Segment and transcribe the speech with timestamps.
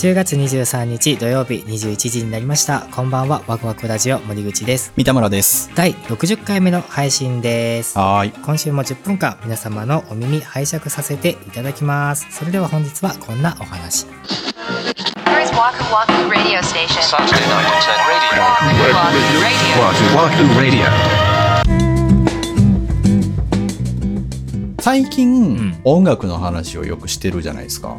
[0.00, 5.70] 10月23日土曜日21時になりましたこんばんはワクワクラジオ森口です三田村です。
[5.74, 8.30] 第60回目の配信ですはーい。
[8.30, 14.06] 今週も10分間皆様のお耳拝借させていただきますそれでは本日はこんなお話
[15.26, 17.02] Here's Waku Waku Radio Station.
[17.02, 18.00] Saturday night at 10
[18.96, 19.84] Waku radio.
[19.84, 20.80] Waku Radio.
[20.80, 20.88] Wahoo
[21.68, 22.00] Radio.
[24.80, 27.98] 最近、ん音楽の話をよくしてるじゃないですか。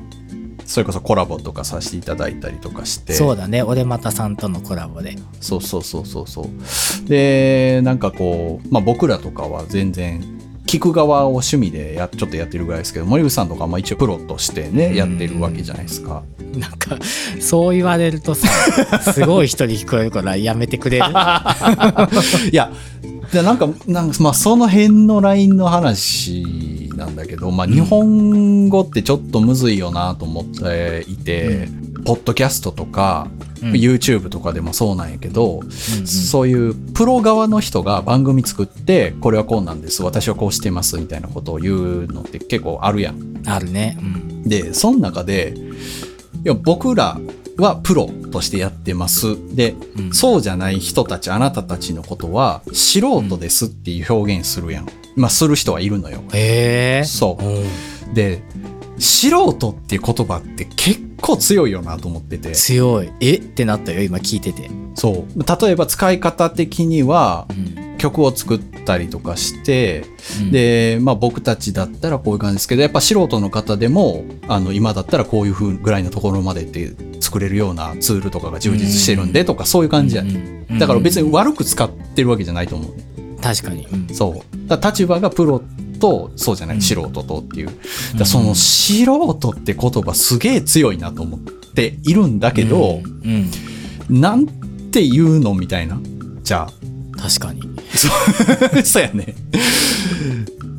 [0.72, 3.14] それこそコラボとかさせていただいたりとかして。
[3.14, 7.10] そうだね俺またさんとのコラボでそうそうそうそうそう。
[7.10, 10.24] で、なんかこう、まあ僕らとかは全然、
[10.68, 16.24] 聞く側を趣味でやちょっとやってるぐらいですけど、森口さんとかはまあ一応プロとしてね、やってるわけじゃないですか。
[16.56, 16.98] なんか
[17.42, 18.48] そう言われるとさ
[19.14, 21.06] すごい人に聞こえるからやめてくれる？
[22.52, 22.72] いや、
[23.34, 31.68] でなんか、なんかまあその辺のラインの話なんだけど、まあ日本語ってちょっとむずいよなと思っていて、
[32.06, 43.42] ポッドキャストとか、うん YouTube とかでもそうなんやけど、うんそういうプロ側の人が番組作って、これはこうなんです、私はこうしてますみたいなことを言うのって結構あるやん。
[43.46, 45.54] あるねうんで、その中で、
[46.44, 47.20] いや僕ら
[47.58, 49.38] はプロとしてやってます。
[49.56, 54.88] で、うんそうじゃない人たち、あなたたちのことは素人ですっていう表現するやん。
[55.16, 56.24] まあ、する人はいるのよ。
[56.34, 58.42] へえそううんで、
[58.98, 62.52] 素人っていう言葉って結構強いよなと思ってて。
[62.52, 63.36] 強いえ？
[63.36, 65.66] ってなったよ今聞いててそう。
[65.66, 70.06] 例えば使い方的にはう、ん曲を作ったりとかして、
[70.42, 80.66] うんで、まあ僕たちだったらこういう感じですけど、やっぱ素人の方でも、あの、今だったらこういう風ぐらいのところまでって作れるようなツールとかが充実してるんでとか、そういう感じやね。
[80.68, 82.94] うんだから別に悪く使ってるわけじゃないと思う。
[83.42, 84.68] 確かに、うんそう。
[84.68, 85.62] だ立場がプロ
[86.00, 87.70] と、そうじゃない、うん素人とっていう。
[88.18, 93.50] だその素人って言葉すげえ強いなと思っているんだけどう、ん
[94.10, 94.46] うんなん
[94.92, 96.00] て言うのみたいな。
[96.44, 96.72] じゃあ。
[97.22, 97.62] 確かに
[98.84, 99.36] そうやね。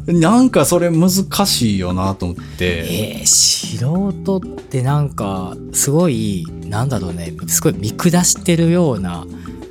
[0.06, 1.10] なんかそれ難
[1.46, 3.18] しいよなと思って。
[3.18, 9.24] えー、素人ってなんかすごいなんだろうねすごい見下してるような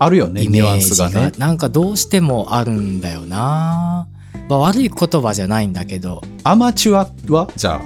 [0.03, 1.31] あるよね、イメニュアンージがスがね。
[1.38, 4.07] なんかどうしてもあるんだよな、
[4.50, 6.23] まあ、悪い言葉じゃないんだけど。
[6.44, 7.79] アマチュアはじゃ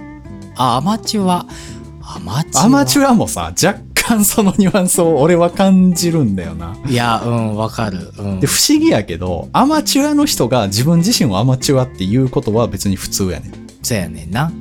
[0.56, 0.78] あ。
[0.78, 1.46] アマチュア。
[2.02, 2.66] アマチュあ、ア？
[2.66, 6.78] アマチュアもさ、若干そのニュアンスを俺は感じるんだよな。
[6.88, 8.40] いやうんわかる、うん。
[8.40, 13.52] で、、不思議やけど、アマチュアの人が自分自身をアマチュアっていうことは別に普通やね
[13.84, 14.54] そうやねんな。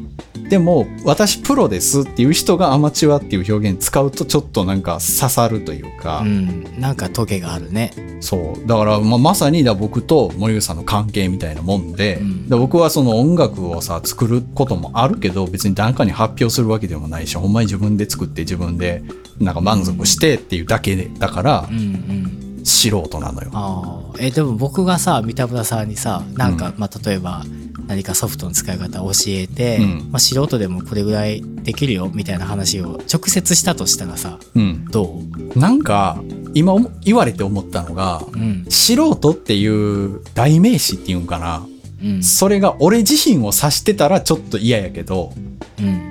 [0.46, 0.48] ん。
[0.48, 7.92] でも、私プロですっていう人がアマチュアっていう表現使うとちょっとなんか刺さるというか、うん、なんかトゲがあるね。
[8.20, 8.66] そう。
[8.66, 19.02] だから、まあ、まさにだ僕と森口さんの関係みたいなもんで、うんで僕はその音楽をさ、作ることもあるけど、別に誰かに発表するわけでもないし、ほんまに自分で作って自分で
[19.38, 22.44] なんか満足してっていうだけで、だからうん、うん。
[22.64, 23.50] 素人なのよ。
[23.52, 27.44] ああ、え、でも僕がさ、三田村さんにさ、なんか、うんまあ、例えば、
[27.86, 30.08] 何かソフトの使い方を教えて、うん。
[30.10, 34.84] まあ、素人でもこれぐらいできるよみたいな話を直接したとしたらさうん。
[34.86, 35.20] ど
[35.56, 36.20] なんか、
[36.54, 38.66] 今思言われて思ったのが、ううん。
[38.68, 41.66] 素人っていう代名詞っていうんかな。
[42.02, 42.22] うん。
[42.22, 45.32] それが俺自身を指してたらちょっと嫌やけど、
[45.78, 46.10] うん。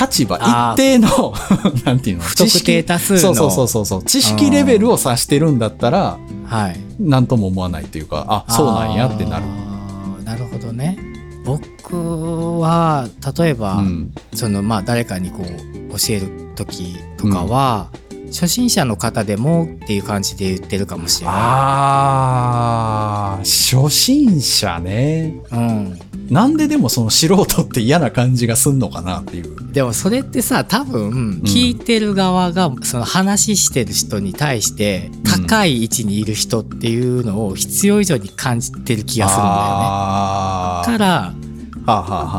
[0.00, 1.32] 立場一定の
[1.84, 2.22] なんていうの？
[2.24, 3.18] 不特定多数の。
[3.20, 4.04] そうそうそうそうそう。
[4.04, 6.76] 知識レベルを指してるんだったらはい。
[6.98, 9.44] 何とも思わないというかあそうなんやってなる
[10.24, 10.98] なるほどね。
[11.44, 14.12] 僕は例えば、うん。
[14.34, 15.46] そのまあ誰かにこう
[15.98, 17.90] 教える時とかは、
[18.28, 21.32] 初心者の方でもっていう感じで言ってるかもしれな
[23.34, 25.28] あー初心者ね。
[25.28, 25.54] い。
[25.54, 25.98] うん。
[26.30, 29.72] なんででもその素人って嫌な感じがすんのかなっていう。
[29.72, 35.10] でもそれってさ多分聞いてる側がその話してる人に対して
[35.52, 40.98] 高い位置にいる人っていうのを必要以上に感じてる気がするんだよね。
[40.98, 41.34] から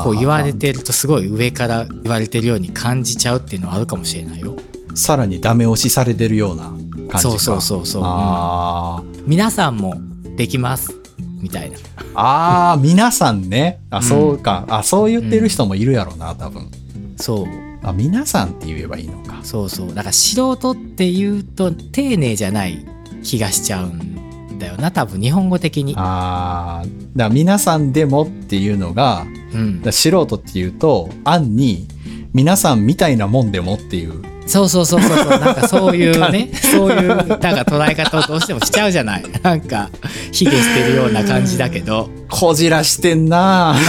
[0.03, 4.55] こう言われてるとすごい上から言われてるように感じちゃうっていうのはあるかもしれないよ。
[4.95, 7.19] さらにダメ押しされてるような感じか。
[7.19, 8.01] そうそうそうそう。
[8.03, 9.23] あー。
[9.27, 9.95] 皆さんも
[10.35, 10.91] できます？
[11.39, 11.77] みたいな。
[12.15, 13.79] あー皆さんね。
[13.91, 16.71] あそうか、あそう言ってる人もいるやろな多分。
[17.17, 17.45] そう。
[17.83, 19.39] あ皆さんって言えばいいのか。
[19.43, 19.89] そうそう。
[19.89, 22.83] だから素人っていうと丁寧じゃない
[23.23, 24.91] 気がしちゃうんだよな。
[24.91, 25.93] 多分日本語的に。
[25.97, 29.81] あーだ皆さんでもっていうのがうん。
[29.81, 31.87] だ素人っていうと暗に
[32.33, 34.21] 皆さんみたいなもんでもっていう。
[34.45, 35.29] そうそうそうそうそう。
[35.29, 39.23] なんかそういうね そういうなんか捉え方をどうしてもしちゃうじゃない。
[39.41, 39.89] なんか
[40.31, 42.09] 卑下してるような感じだけど。
[42.29, 43.75] こじらしてんな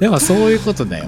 [0.00, 1.06] でもそういうことだよ。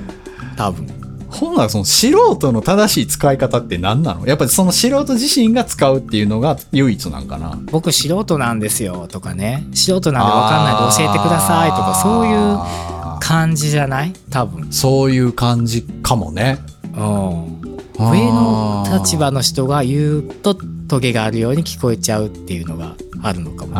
[0.56, 0.86] 多分
[1.34, 4.26] ほんならその素人の正しい使い方って何なの？
[4.26, 7.58] やっぱりその素人自身が使うっていうのが唯一なんかな。
[7.70, 9.66] 僕素人なんですよとかね。
[9.74, 14.12] 素人なんで分かんないんで教えてくださいとかそういう感じじゃない？
[14.30, 14.72] 多分。
[14.72, 16.58] そういう感じかもね。
[16.96, 17.60] うん。
[17.96, 20.56] 上の立場の人が言うと
[20.88, 23.78] トゲがあるように聞こえちゃうっていうのがあるのかも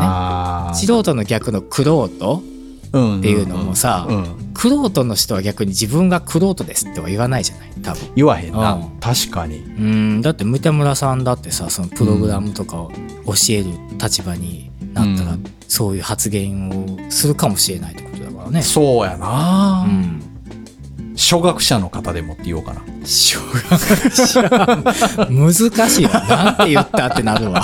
[0.71, 0.75] ね。
[0.75, 2.54] 素人の逆のクロートうん
[3.19, 4.51] っていうのもさうん。
[4.55, 8.13] クロートの人は逆に自分がクロートですっては言わないじゃない多分。
[8.15, 9.01] 言わへんな、うん。
[9.01, 9.59] 確かに。
[9.59, 10.23] うん。
[10.23, 12.91] だって三田村さんだってさそのプログラムとかを
[13.27, 13.67] 教える
[14.01, 15.45] 立場になったら、うん。
[15.67, 18.63] そういう発言をするかもしれないってことだからね。
[18.63, 20.23] そうやな、うん、
[21.17, 22.83] 初学者の方でもって言おうかな。
[23.05, 25.53] 小学知らん難
[25.91, 26.13] しいわ。
[26.27, 27.63] なんて言ったってなるわ。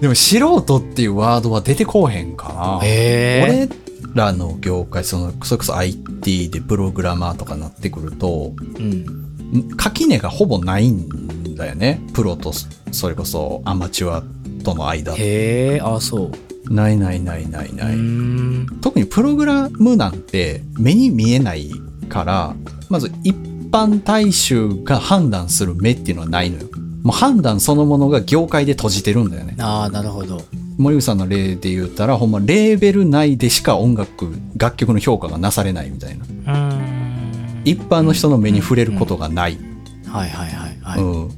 [0.00, 2.78] でも素人っていうワードは出てこうへんかな。
[2.78, 3.68] 俺
[4.14, 12.00] らの業界そのそれこそ IT でプログラマーとかなってくるとうん、垣根がほぼないんだよね。
[12.14, 12.52] プロと
[12.92, 14.22] それこそアマチュア
[14.64, 15.14] との間。
[15.14, 16.72] へえあそう。
[16.72, 18.66] ないないないないうない、ん。
[18.80, 21.70] 特にプログラムなんて目に見えない
[22.08, 22.54] から
[22.88, 23.34] まず一
[23.70, 26.68] 般大衆が判断する目っていうのはないのよ
[27.02, 29.56] もう判断そのものが業界で閉じてるんだよね。
[29.58, 30.42] ああなるほど。
[30.78, 36.54] 森口さんの例で言ったらほんまレーベル内でしか音楽楽曲の評価がなされないみたいな。
[36.54, 37.62] うん。
[37.64, 39.58] 一般の人の目に触れることがない、
[40.06, 41.02] はいはいはいはい。
[41.02, 41.28] うん。
[41.28, 41.30] っ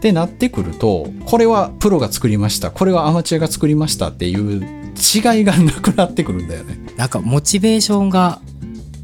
[0.00, 2.70] てなってくるとこれはプロが作りました。
[2.70, 4.62] これはアマチュアが作りましたっていう
[4.96, 6.78] 違いがなくなってくるんだよね。
[6.96, 8.40] なんかモチベーションが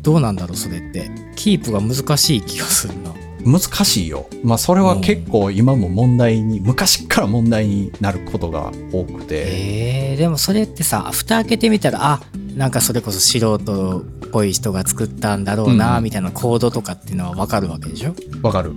[0.03, 1.11] どうなんだろうそれって。
[1.37, 3.13] キープが難しい気がするな。
[3.45, 4.27] 難しいよ。
[4.43, 9.45] まあそれは結構今も問題に昔から問題になることが多くて。
[9.47, 12.21] えー、でもそれってさ蓋開けてみたらあ
[12.57, 16.05] なんかそれこそ素人っぽい人が作ったんだろうな、うん。
[16.05, 18.73] みたいなコードとかっていうのは分かるわけでしょ、わかる。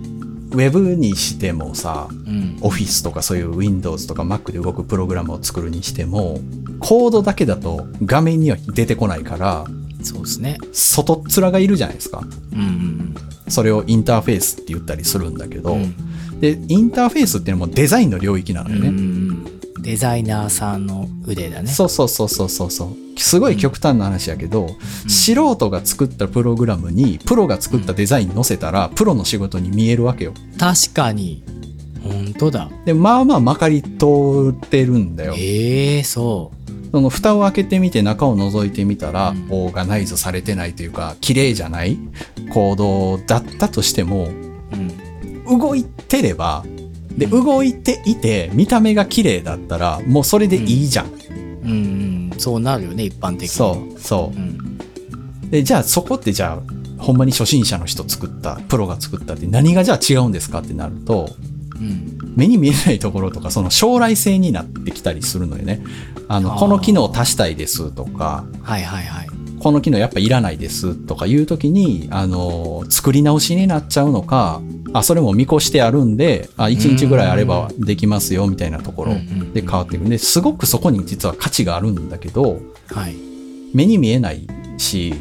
[0.50, 6.40] ウェブにしてもさうん、オフィスとかそういう Windows とか Mac で動くプログラムを作るにしても
[6.80, 9.66] コードだけだと画面には出てこないから
[10.08, 10.58] そうですね。
[10.72, 12.22] 外っ面がいるじゃないですか。
[12.52, 13.14] うんうん
[13.48, 16.40] それをインターフェースって言ったりするんだけど、うん。
[16.40, 21.68] でインターフェースっていうのもデザインの領域なのよね、うんうんデザイナーさんの腕だね。
[21.68, 23.18] そうそうそうそうそうそう。
[23.18, 24.68] すごい極端な話やけど、
[25.06, 30.34] 素人が作ったプログラムにプロが作ったデザイン載せたら、プロの仕事に見えるわけよ。
[30.58, 31.44] 確かに。
[32.02, 32.70] 本当だ。
[32.84, 35.34] でまあまあまかり通ってるんだよ。
[35.36, 36.52] ええそ
[36.90, 39.46] その蓋を開けてみて中を覗いてみたら、うん。
[39.50, 41.98] オーガナイズされてないというか綺麗じゃない
[42.52, 44.28] コードだったとしてもう、
[45.50, 46.64] うん、動いてれば
[47.16, 47.44] でうん。
[47.44, 51.06] 動いていて見た目が綺麗だったらもうそれでいいじゃん、
[51.64, 52.30] うん。
[52.32, 52.38] うん。
[52.38, 53.48] そうなるよね一般的に。
[53.48, 54.38] そうそう。
[54.38, 54.78] ん。
[55.46, 61.30] うでじゃあそこってじゃあほんまに初心者の人作ったプロが作ったって何がじゃあ違うんですかってなると
[61.80, 65.82] うん目に見えないところとかその将来性になってきたりするのよね。
[66.28, 69.28] あのこの機能を足したいですとかはいはいはい。
[69.58, 79.14] この機能やっぱいらないですとかいう時に、あの、作り直しになっちゃうのか、あ、それも見越してあるんで、あ、1日ぐらいあればできますよみたいなところ
[79.52, 83.16] で変わっていくんで、すごくそこに実は価値があるんだけど、はい。
[83.74, 84.46] 目に見えない
[84.78, 85.14] し、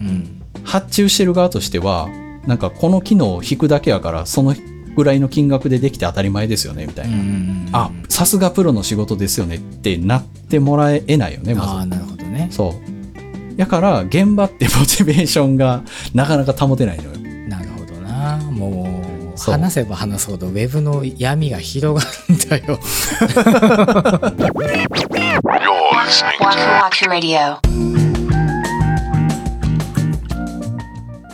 [0.00, 0.42] うん。
[0.64, 2.08] 発注してる側としては、
[2.46, 4.54] なんかこの機能を引くだけやから、その
[4.96, 7.14] ぐらいの金額でできて当たり前ですよね、みたいな。
[7.14, 11.68] うんあ、さすがプロの仕事ですよねってなってもらえないよね、まず。
[11.68, 13.56] ああなるほどねそう。
[13.56, 15.82] だから、現場ってモチベーションが
[16.14, 17.10] なかなか保てないのよ。
[17.48, 19.02] なるほどなも
[19.36, 22.80] う話せば話すほどウェブの闇が広がるんだよ.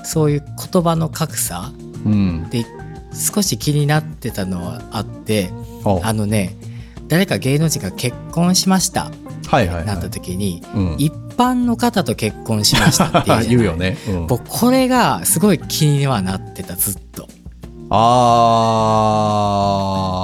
[0.05, 1.73] そういう言葉の格差
[2.05, 2.49] うん。
[2.51, 2.67] で
[3.15, 5.51] 少し気になってたのはあって
[5.85, 6.57] おあのね
[7.09, 9.11] 誰か芸能人が結婚しました
[9.49, 10.63] はいはい、はなった時に、い。
[10.75, 10.97] うん。
[10.99, 13.99] 一般の方と結婚しましたって 言うよね。
[14.09, 17.29] うん、僕これがすごい気にはなってたずっと
[17.91, 17.99] ああ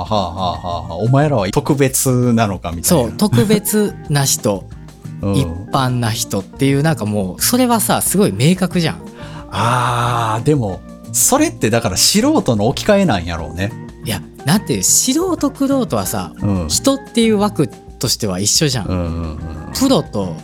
[0.04, 0.94] はあはあはあ。
[0.94, 3.04] お前らは特別なのかみたいな。
[3.04, 4.64] そう特別な人
[5.20, 9.02] うん一般な人っていうなんかもうそれはさすごい明確じゃん
[9.50, 10.80] あー、でも、
[11.18, 13.72] それってだから素人の置き換えなんやろうね。
[14.04, 16.68] いやなんて素人クロートはさうん。
[16.68, 19.72] 人っていう枠としては一緒じゃん、うんうんうん。
[19.78, 20.36] プロと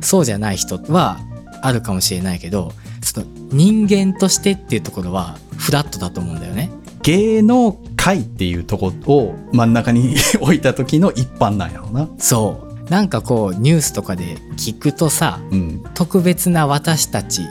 [0.00, 1.20] そうじゃない人は
[1.62, 2.72] あるかもしれないけど
[3.02, 6.70] その人間としてっていうところはフラットだと思うんだよね
[7.02, 12.08] 芸能界っていうとこを真ん中に 置いた時の一般なんやろうな。
[12.18, 15.84] そうなんかこうニュースとかで聞くとさうん。
[15.94, 17.42] 特別な私たち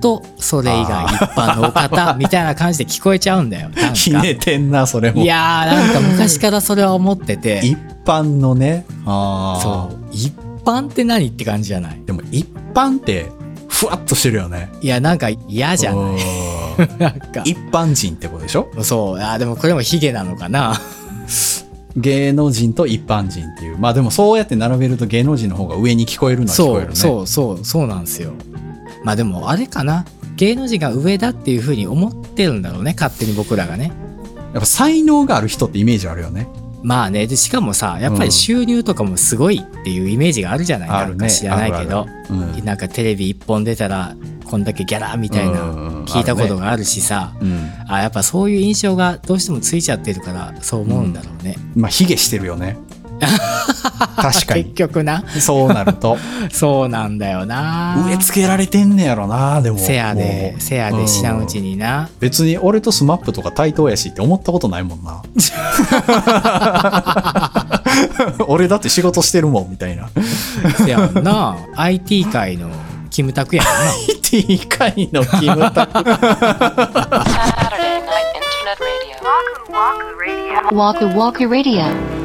[0.00, 5.22] とそれ以外一般のお方みたいな感じで聞こえちゃうんだよひかねてんな、それも。
[5.22, 8.84] いやーなんか昔からそれは思ってて一般のね。
[9.04, 9.60] ああ。
[9.60, 10.32] そう一
[10.64, 12.02] 般って何って感じじゃない？
[12.04, 13.30] でも一般って、
[13.68, 14.70] ふわっとしてるよね。
[14.80, 16.02] いやなんか嫌じゃない？
[16.02, 16.16] うん
[16.98, 18.68] なんか一般人ってことでしょ？
[18.82, 20.74] そうあーでもこれもヒゲなのかな？
[21.96, 23.78] 芸能人と一般人っていう。
[23.78, 26.94] まあでもそうやって並べると芸能人の方が上に聞こえるのは聞こえるね。
[26.94, 28.32] そうそうそうそうなんですよ
[29.04, 30.04] まあでもあれかな。
[30.36, 32.94] 芸能人が上だっていうふうに思ってるんだろうね。
[32.98, 33.92] 勝手に僕らがね。
[34.52, 36.48] やっぱ才能がある人ってイメージあるよね。
[36.82, 37.26] まあね。
[37.26, 41.16] でしかもさやっぱり収入とかもすごいっていうイメージがあるじゃない、あるね。
[41.16, 42.02] なんか知らないけど。
[42.02, 42.58] あるある。
[42.58, 42.64] うん。
[42.64, 44.14] なんかテレビ一本出たら
[44.44, 46.04] こんだけギャラみたいなうんうんうん。
[46.04, 47.70] 聞いたことがあるしさ、うん。
[47.88, 52.76] あやっぱそういう印象がどうしてもついちゃってるからそう思うんだろうね、まあ、ヒゲしてるよね。
[53.98, 54.64] 確か結に。
[54.74, 56.16] 局なそうなると。
[56.50, 59.78] そうなんだよな植え付けられてんねやろな、でも。
[59.78, 65.22] せやでせやで知らんうちにな別に俺とスマップとか対等やしって思ったことないもんな。
[68.48, 70.08] 俺だって仕事してるもん、みたいな。
[70.84, 72.68] せやんな IT 界の
[73.10, 73.70] キムタクやんな
[74.08, 76.04] IT 界のキムタク。
[79.76, 82.15] Night Internet Radio.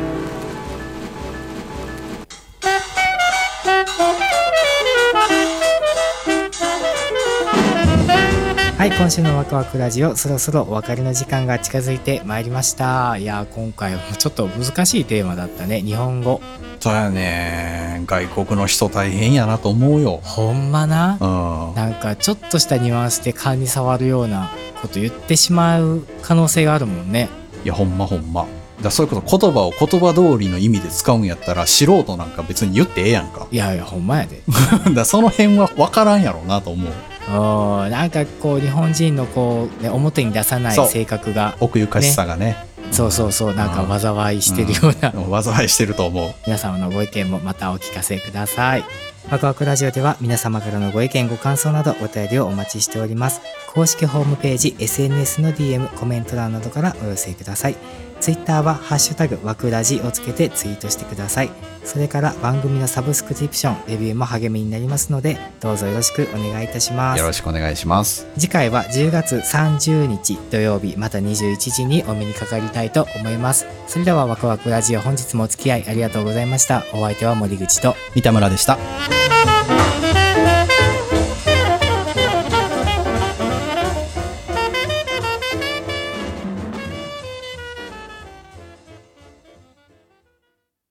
[8.82, 16.42] はい今週のワクワクラジオそろそろお別れの時間が近づいてまいりましたいや今回はちょっと難しいテーマだったね日本語
[16.80, 18.02] そうやね。
[18.08, 20.18] 外国の人大変やなと思うよ。
[20.24, 21.20] ほんまな？
[21.22, 21.76] うん。
[21.76, 24.50] なんかちょっとしたニュアンスで勘に触るような
[24.82, 27.30] こと言ってしまう可能性があるもんね
[27.64, 28.48] いや、ほんまほんま。
[28.82, 33.46] だそういうこと言葉を言葉通りの意味で使うんやったら素人なんか別に言ってええやんか。
[33.52, 34.42] いやいやほんまやで
[34.96, 36.92] だその辺は分からんやろうなと思う。
[37.28, 42.72] うんなんかこう日本人のこう、ね、表に出さない性格が奥ゆかしさがね。
[42.92, 46.34] そうそうそうなんか災いしてるような、災いしてると思う。
[46.46, 48.84] 皆様のご意見もまたお聞かせください。
[49.30, 53.42] ワクワクラジオでは皆様からのご意見ご感想などお便りをお待ちしております。
[53.74, 57.78] 公式ホームページ、SNS の DM、コメント欄などからお寄せください。
[58.22, 61.50] ツイッターはハッシュタグワクラジをつけてツイートしてください。
[61.84, 67.26] それから番組のサブスクリプション、レビューも励みになりますので、どうぞよろしくお願いいたしますよ。
[67.26, 68.28] ろしくお願いします。
[68.38, 73.66] 次回は10月30日土曜日また21時にお目にかかりたいと思います。
[73.88, 76.84] それではワクワクラジオ本日もお付き合いありがとうございました。
[76.94, 78.78] お相手は森口と三田村でした。